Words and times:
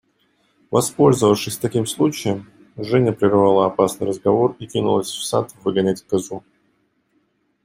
Воспользовавшись 0.71 1.57
таким 1.59 1.85
случаем, 1.85 2.49
Женя 2.75 3.13
прервала 3.13 3.67
опасный 3.67 4.07
разговор 4.07 4.55
и 4.57 4.65
кинулась 4.65 5.09
в 5.11 5.23
сад 5.23 5.53
выгонять 5.63 6.01
козу. 6.01 6.41